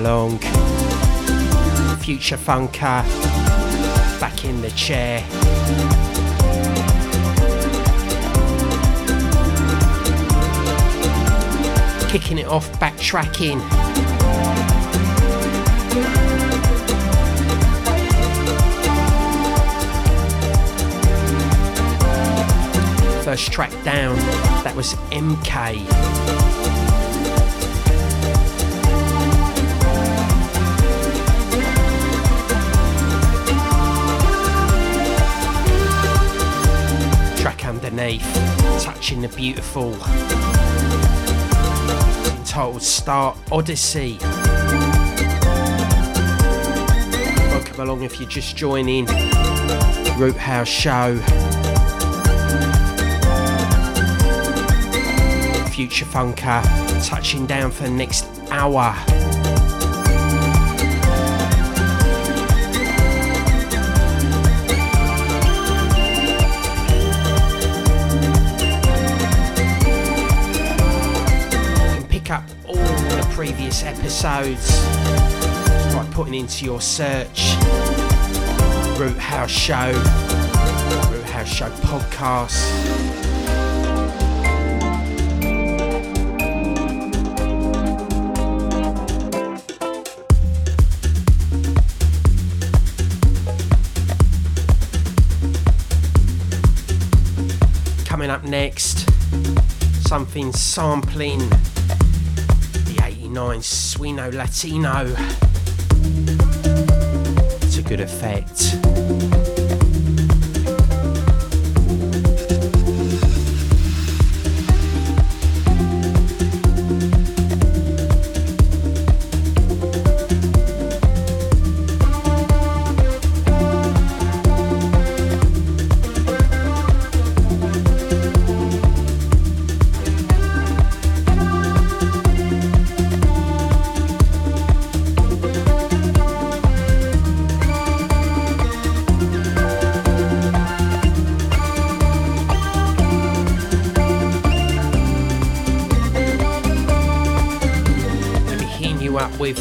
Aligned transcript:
along. 0.00 0.38
Future 1.98 2.38
Funker 2.38 3.04
back 4.18 4.44
in 4.46 4.62
the 4.62 4.70
chair. 4.70 5.20
Kicking 12.08 12.38
it 12.38 12.46
off, 12.46 12.72
backtracking. 12.80 13.60
First 23.22 23.52
track 23.52 23.70
down, 23.84 24.16
that 24.64 24.72
was 24.74 24.94
MK. 25.12 26.59
Underneath, 38.10 38.82
touching 38.82 39.22
the 39.22 39.28
beautiful. 39.28 39.92
entitled 42.38 42.82
Star 42.82 43.36
Odyssey. 43.52 44.18
Welcome 47.50 47.80
along 47.80 48.02
if 48.02 48.18
you're 48.18 48.28
just 48.28 48.56
joining. 48.56 49.06
Root 50.16 50.36
House 50.36 50.68
Show. 50.68 51.16
Future 55.70 56.04
Funker 56.04 57.08
touching 57.08 57.46
down 57.46 57.70
for 57.70 57.84
the 57.84 57.90
next 57.90 58.26
hour. 58.50 58.94
Episodes 73.70 74.84
by 75.94 76.04
putting 76.10 76.34
into 76.34 76.64
your 76.64 76.80
search 76.80 77.54
Root 78.98 79.16
House 79.16 79.50
Show, 79.50 79.92
Root 81.12 81.24
House 81.24 81.48
Show 81.48 81.70
podcast. 81.70 82.58
Coming 98.06 98.30
up 98.30 98.42
next, 98.42 99.08
something 100.08 100.52
sampling 100.52 101.48
89 103.30 103.62
Sueno 103.62 104.28
Latino 104.32 105.04
to 107.70 107.82
good 107.82 108.00
effect. 108.00 109.49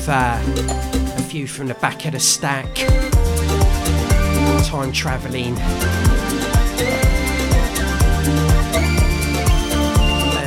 Uh, 0.10 0.42
a 1.18 1.22
few 1.22 1.46
from 1.46 1.68
the 1.68 1.74
back 1.76 2.06
of 2.06 2.14
the 2.14 2.20
stack. 2.20 2.74
Time 4.66 4.92
travelling. 4.92 5.54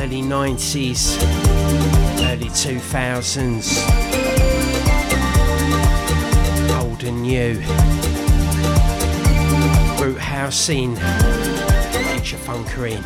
Early 0.01 0.21
90s, 0.21 1.17
early 2.29 2.49
2000s. 2.49 3.79
Old 6.79 7.03
and 7.03 7.21
new. 7.21 7.53
Root 10.03 10.19
housing. 10.19 10.95
Future 10.95 12.37
funkering. 12.37 13.01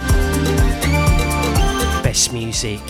Best 2.04 2.34
music. 2.34 2.82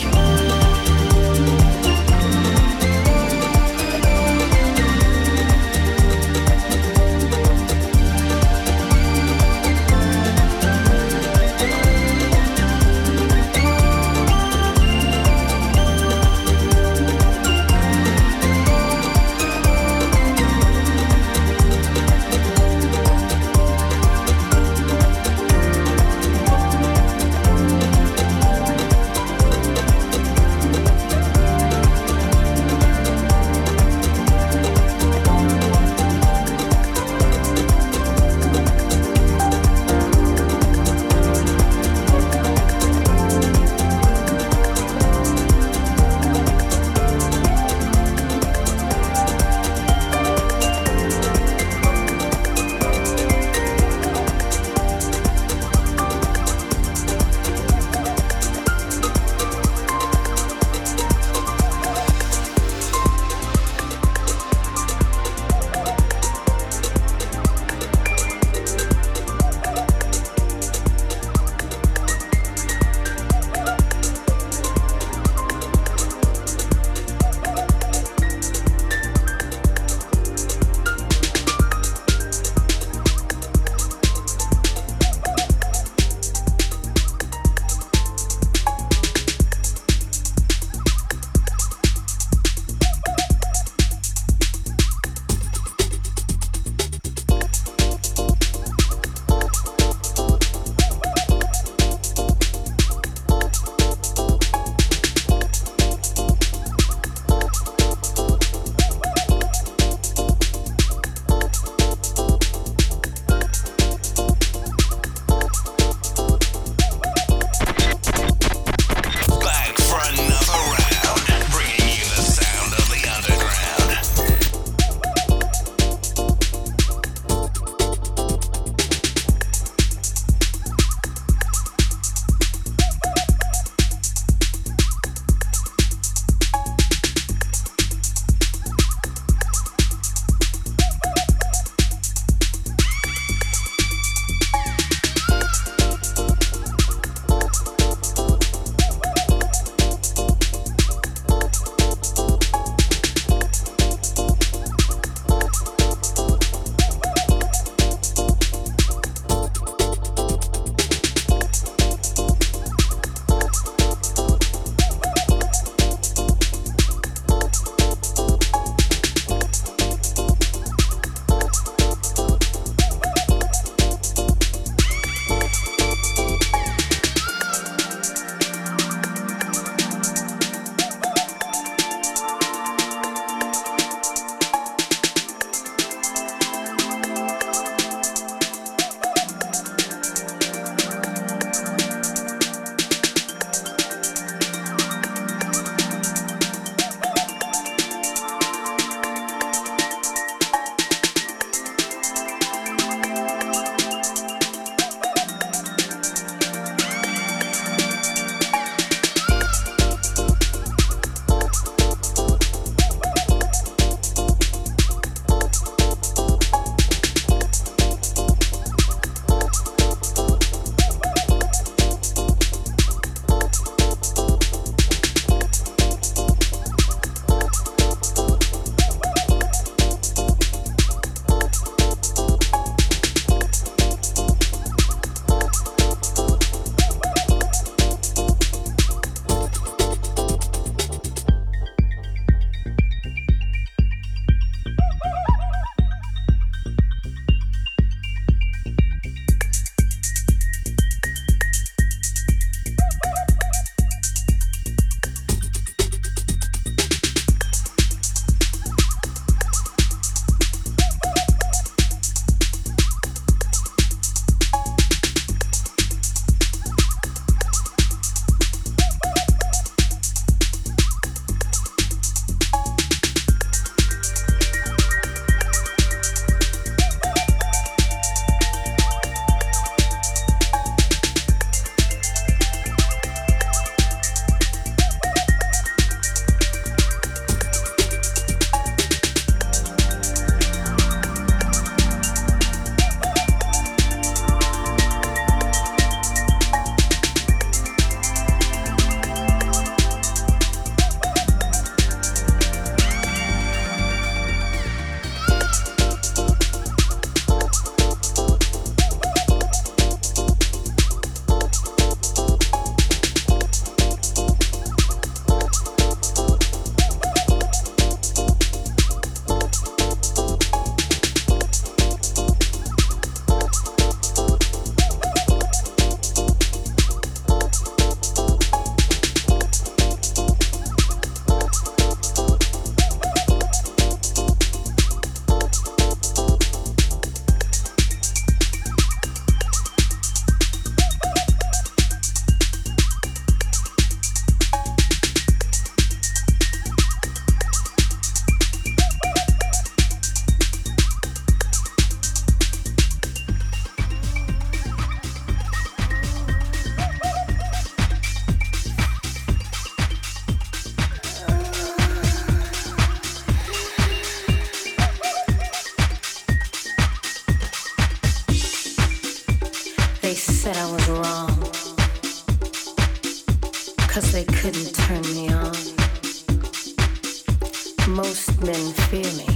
Most 378.28 378.42
men 378.42 378.72
fear 378.88 379.10
me. 379.14 379.26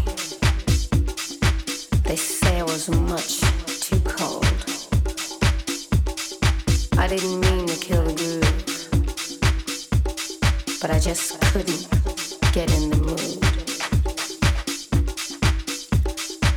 They 2.05 2.17
say 2.17 2.61
I 2.61 2.63
was 2.63 2.91
much 2.91 3.41
too 3.81 4.01
cold. 4.01 4.45
I 6.99 7.07
didn't 7.09 7.41
mean 7.41 7.67
to 7.69 7.77
kill 7.77 8.05
the 8.05 8.13
groove, 8.13 8.91
but 10.81 10.91
I 10.91 10.99
just 10.99 11.41
couldn't 11.41 11.89
get 12.53 12.71
in 12.75 12.91
the 12.91 12.97
mood. 12.97 13.45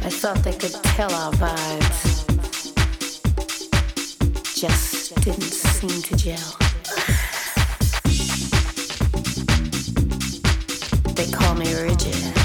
I 0.03 0.09
thought 0.09 0.43
they 0.43 0.53
could 0.53 0.73
tell 0.95 1.13
our 1.13 1.31
vibes, 1.33 2.25
just 4.55 5.15
didn't 5.23 5.43
seem 5.43 6.01
to 6.01 6.15
gel. 6.17 6.64
they 11.15 11.31
call 11.31 11.55
me 11.55 11.73
rigid. 11.73 12.44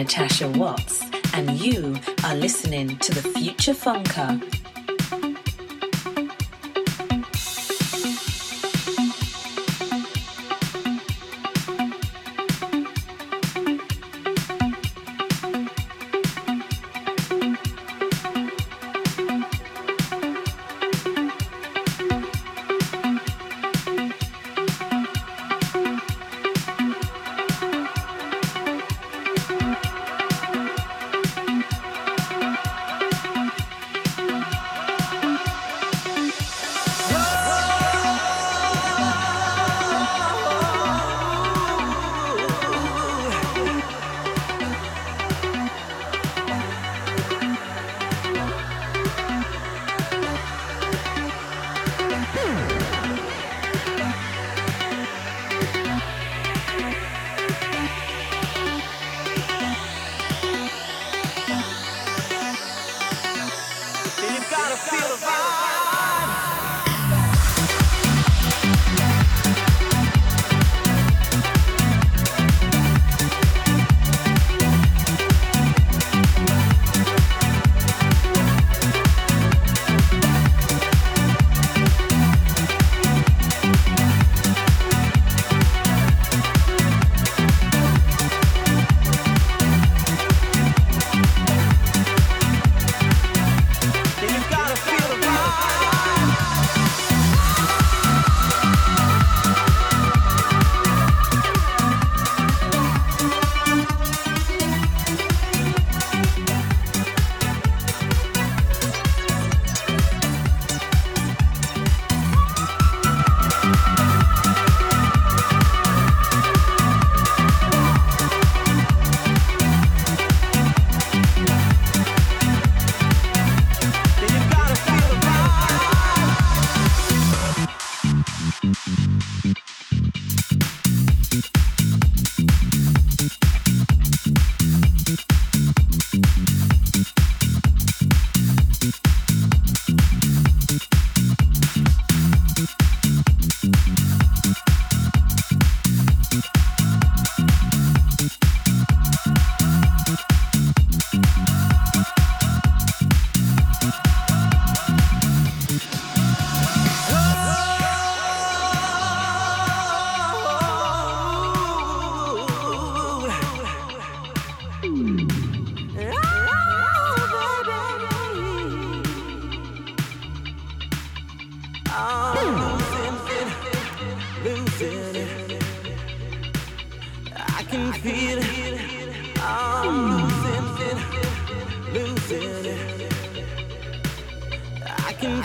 Natasha 0.00 0.48
Watts, 0.48 1.04
and 1.34 1.50
you 1.60 1.94
are 2.24 2.34
listening 2.34 2.96
to 3.00 3.12
the 3.12 3.20
Future 3.20 3.74
Funker. 3.74 4.59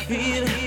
feel 0.08 0.65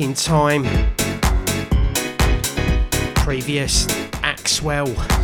in 0.00 0.14
time. 0.14 0.64
Previous 3.14 3.86
Axwell. 4.22 5.17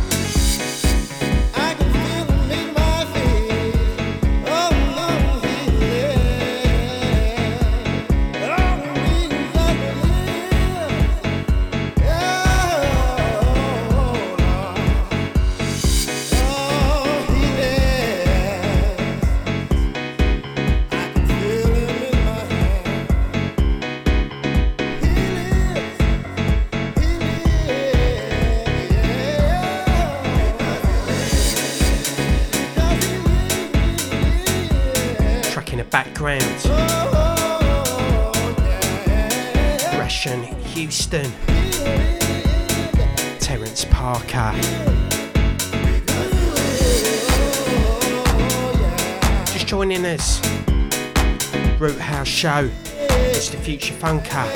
Show. 52.23 52.69
It's 52.85 53.49
the 53.49 53.57
Future 53.57 53.93
Funker 53.95 54.49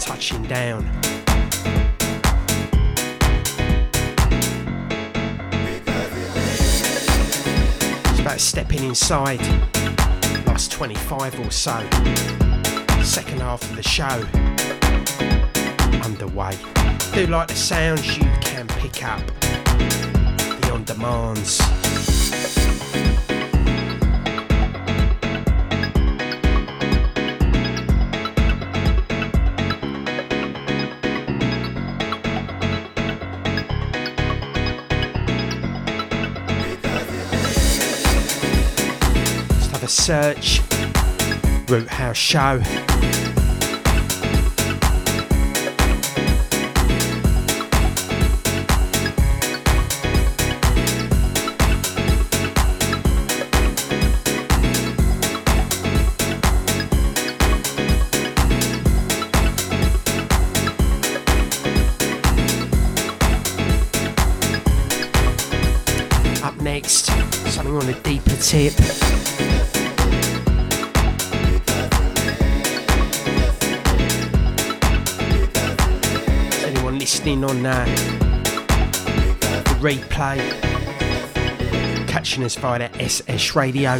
touching 0.00 0.42
down. 0.44 0.88
It's 8.04 8.20
about 8.20 8.40
stepping 8.40 8.84
inside. 8.84 9.40
Last 10.46 10.70
25 10.70 11.40
or 11.40 11.50
so. 11.50 11.78
Second 13.02 13.40
half 13.40 13.62
of 13.68 13.76
the 13.76 13.82
show 13.82 14.24
underway. 16.04 16.56
Do 17.14 17.26
like 17.26 17.48
the 17.48 17.56
sounds 17.56 18.16
you 18.16 18.24
can 18.40 18.68
pick 18.68 19.04
up. 19.04 19.26
The 19.40 20.70
on 20.72 20.84
demands. 20.84 21.85
Search 40.06 40.60
Root 41.68 41.88
House 41.88 42.16
Show. 42.16 42.62
Up 66.44 66.60
next, 66.62 67.06
something 67.50 67.74
on 67.74 67.88
a 67.88 68.00
deeper 68.04 68.36
tip. 68.36 69.05
The 79.64 79.76
replay, 79.80 80.38
catching 82.08 82.44
us 82.44 82.56
via 82.56 82.88
the 82.88 83.02
SS 83.02 83.54
radio. 83.54 83.98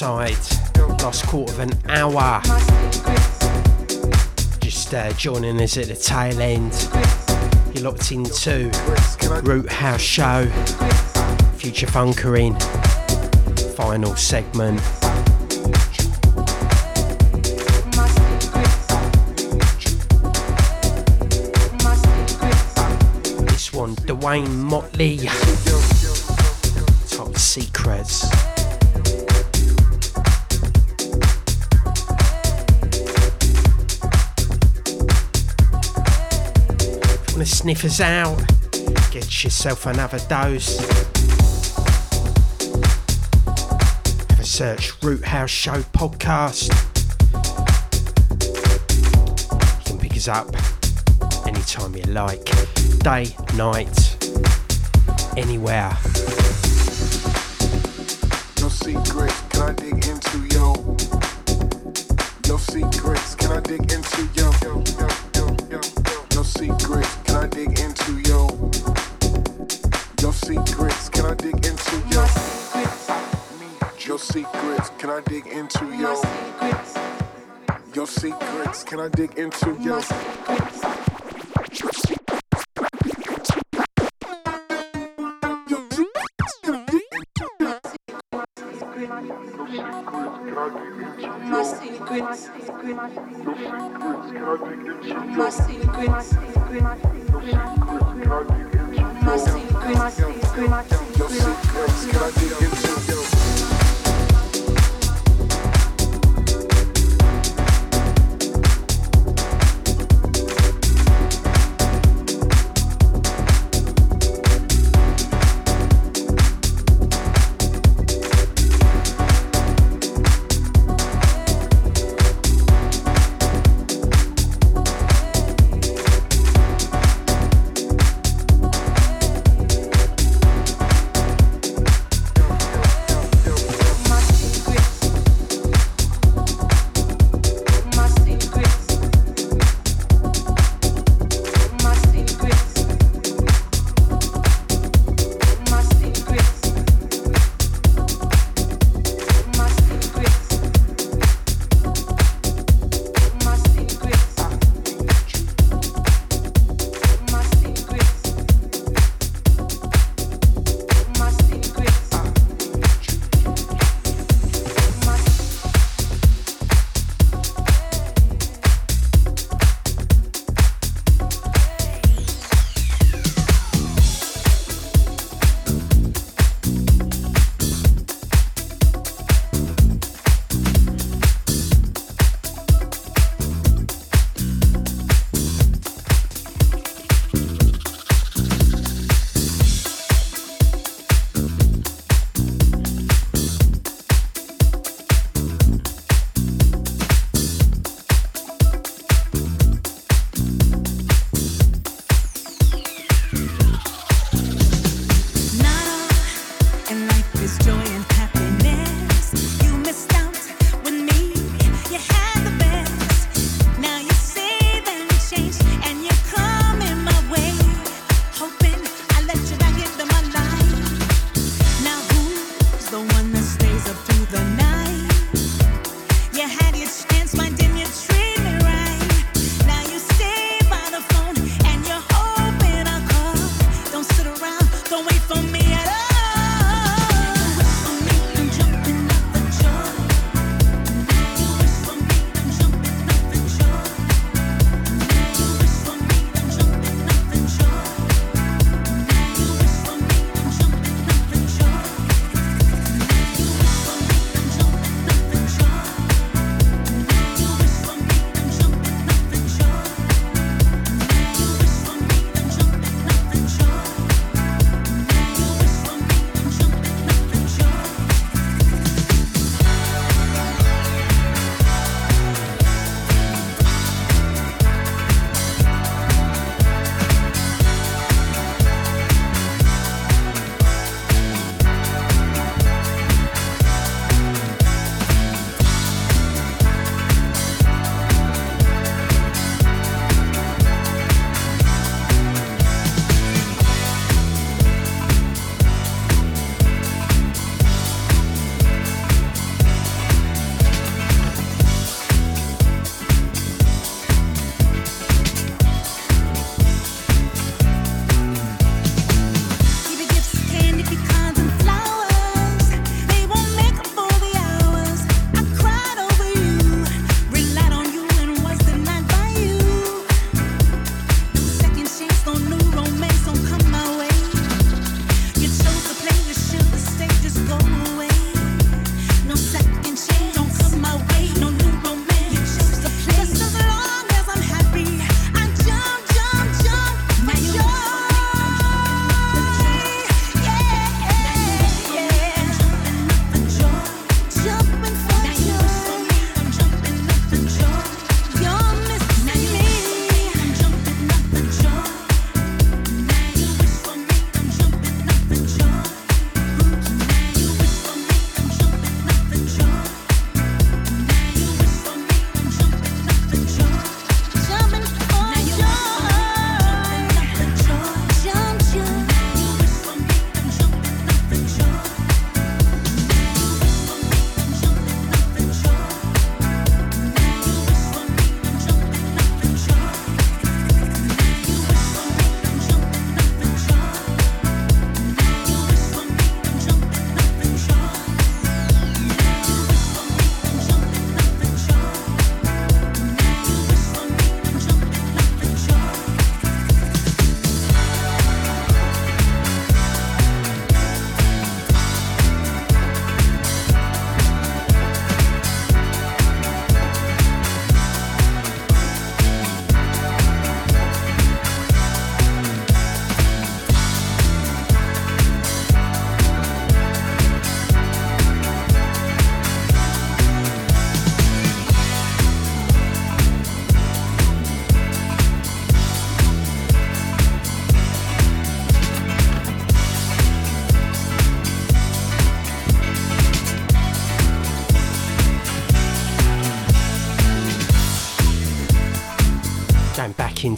Inside. 0.00 0.32
Last 1.02 1.26
quarter 1.26 1.52
of 1.52 1.58
an 1.58 1.72
hour. 1.90 2.40
Just 4.60 4.94
uh, 4.94 5.12
joining 5.12 5.60
us 5.60 5.76
at 5.76 5.88
the 5.88 5.94
tail 5.94 6.40
end. 6.40 6.72
You're 7.74 7.84
locked 7.84 8.10
into 8.10 8.70
Root 9.42 9.70
House 9.70 10.00
Show. 10.00 10.46
Future 11.56 11.86
Funkering. 11.86 12.56
Final 13.74 14.16
segment. 14.16 14.78
This 23.48 23.70
one, 23.74 23.96
Dwayne 23.96 24.48
Motley. 24.48 25.18
Top 27.10 27.36
Secrets. 27.36 28.49
Want 37.64 37.76
to 37.76 37.80
sniff 37.80 37.84
us 37.84 38.00
out, 38.00 38.38
get 39.10 39.44
yourself 39.44 39.86
another 39.86 40.18
dose. 40.28 40.78
Have 44.30 44.40
a 44.40 44.44
search 44.44 44.92
Root 45.02 45.24
House 45.24 45.50
Show 45.50 45.82
podcast. 45.92 46.68
You 49.78 49.84
can 49.84 49.98
pick 49.98 50.12
us 50.12 50.28
up 50.28 50.48
anytime 51.46 51.96
you 51.96 52.04
like, 52.04 52.44
day, 53.00 53.34
night, 53.56 54.16
anywhere. 55.36 55.96
No 58.60 58.68
secrets, 58.68 59.40
can 59.50 59.62
I 59.62 59.72
dig 59.72 60.06
into 60.06 60.38
yo? 60.54 60.96
No 62.48 62.56
secrets, 62.56 63.34
can 63.34 63.52
I 63.52 63.60
dig 63.60 63.92
into 63.92 64.28
yo, 64.34 64.50
can 75.00 75.08
I 75.08 75.22
dig 75.22 75.46
into 75.46 75.86
yo? 75.96 76.20
Your 77.94 78.06
secrets, 78.06 78.84
can 78.84 79.00
I 79.00 79.08
dig 79.08 79.38
into 79.38 79.74
yo? 79.80 79.98
Your 85.70 85.80
secrets, 85.80 86.58
can 86.62 86.74
I 86.74 86.84
dig 86.84 87.02
into 87.08 87.48
yo? 89.80 89.96
My 91.48 91.62
secrets, 91.64 92.50
my 95.34 95.50
secrets, 95.50 96.34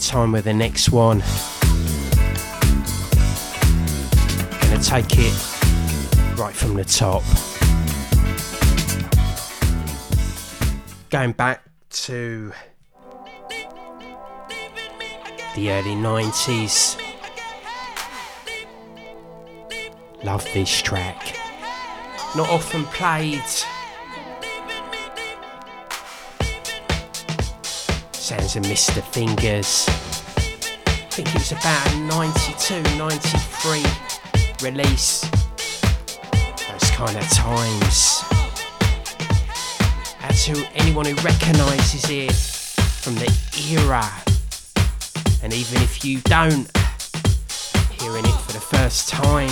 time 0.07 0.31
with 0.31 0.45
the 0.45 0.53
next 0.53 0.89
one. 0.89 1.19
Gonna 4.61 4.83
take 4.83 5.17
it 5.17 5.33
right 6.37 6.53
from 6.53 6.75
the 6.75 6.83
top. 6.83 7.23
Going 11.09 11.31
back 11.31 11.63
to 11.89 12.51
the 15.55 15.71
early 15.71 15.95
90s. 15.95 16.99
Love 20.23 20.45
this 20.53 20.81
track. 20.81 21.37
Not 22.35 22.49
often 22.49 22.83
played. 22.85 23.41
Sounds 28.23 28.55
of 28.55 28.63
Mr. 28.63 29.03
Fingers. 29.03 29.85
I 29.89 31.09
think 31.11 31.27
it 31.27 31.33
was 31.33 31.51
about 31.51 31.91
a 31.91 31.99
92, 32.07 32.81
93 32.97 33.83
release. 34.65 35.29
Those 36.71 36.89
kind 36.91 37.17
of 37.17 37.27
times. 37.33 38.23
And 40.21 40.33
to 40.37 40.65
anyone 40.73 41.03
who 41.05 41.15
recognises 41.15 42.09
it 42.09 42.31
from 42.31 43.15
the 43.15 43.29
era. 43.69 44.09
And 45.43 45.51
even 45.51 45.81
if 45.81 46.05
you 46.05 46.21
don't, 46.21 46.71
hearing 47.91 48.23
it 48.23 48.39
for 48.39 48.53
the 48.53 48.65
first 48.71 49.09
time 49.09 49.49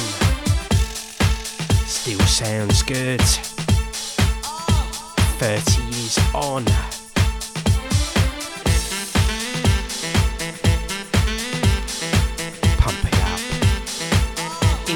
still 1.86 2.22
sounds 2.22 2.84
good. 2.84 3.20
30 5.42 5.82
years 5.84 6.18
on. 6.34 7.01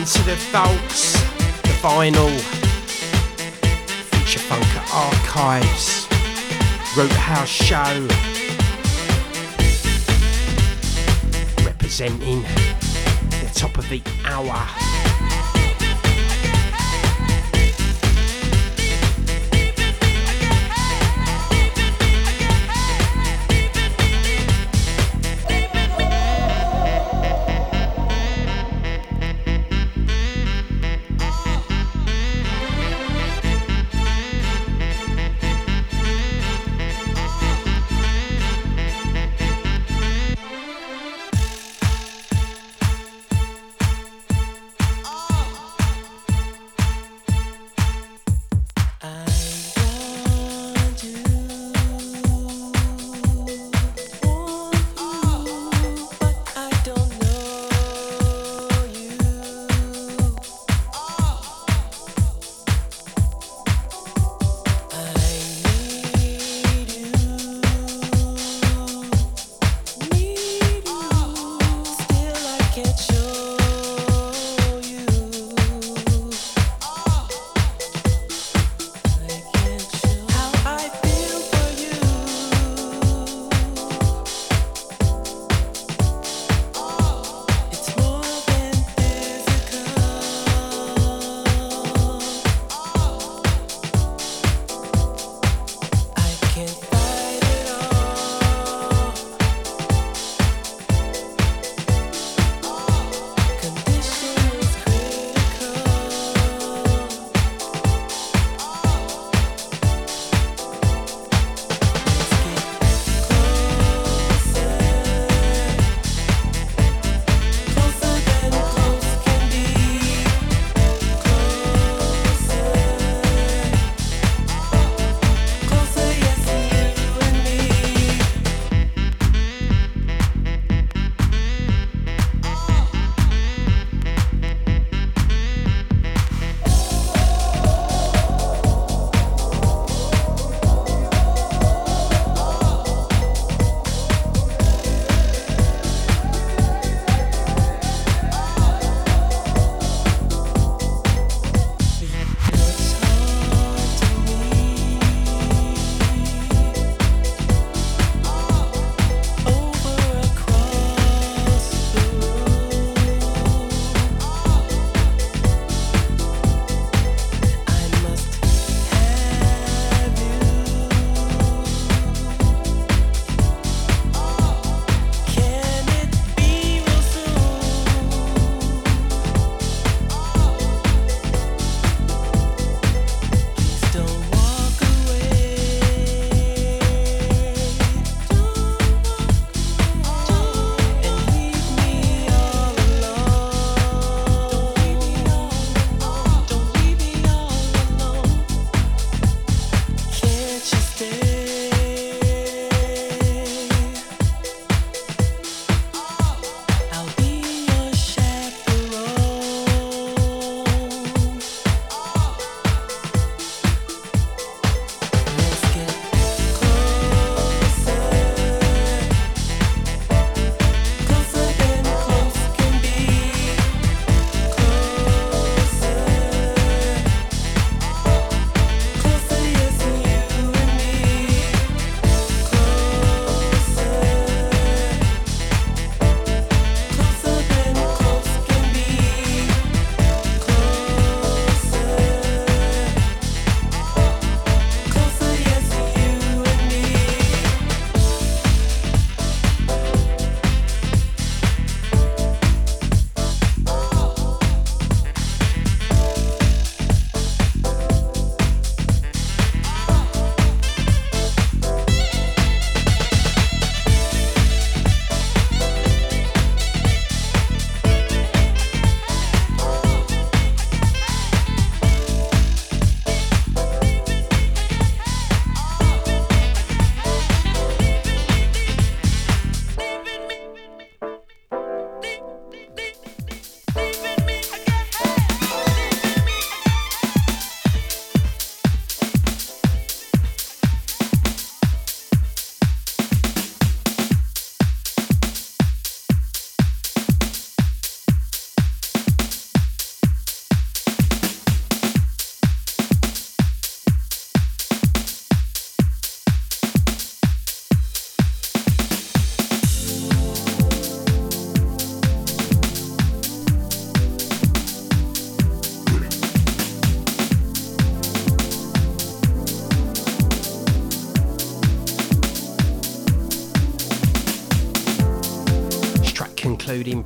Into 0.06 0.22
the 0.22 0.36
vaults, 0.52 1.14
the 1.64 1.74
vinyl, 1.82 2.30
Future 4.12 4.38
Funk 4.38 4.64
Archives, 4.94 6.08
Root 6.96 7.12
House 7.14 7.50
Show. 7.50 8.08
Representing 11.66 12.44
the 12.44 13.52
top 13.56 13.80
of 13.80 13.90
the 13.90 14.04
hour. 14.26 14.85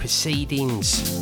Proceedings. 0.09 1.19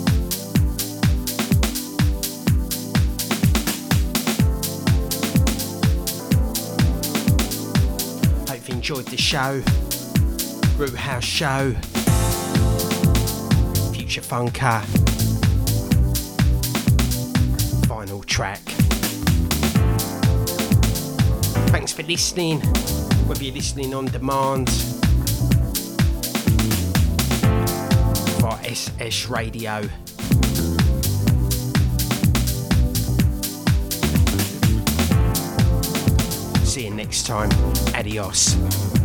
Hope 8.47 8.65
you 8.69 8.75
enjoyed 8.75 9.07
the 9.07 9.17
show. 9.17 9.61
Root 10.77 10.95
House 10.95 11.25
Show. 11.25 11.73
Future 13.91 14.21
Funker. 14.21 14.81
Final 17.87 18.23
track. 18.23 18.61
Thanks 21.73 21.91
for 21.91 22.03
listening, 22.03 22.61
whether 23.27 23.43
you're 23.43 23.53
listening 23.53 23.93
on 23.93 24.05
demand 24.05 24.69
for 28.77 29.03
SS 29.03 29.29
Radio. 29.29 29.81
See 36.63 36.85
you 36.85 36.93
next 36.93 37.25
time. 37.25 37.49
Adios. 37.95 38.96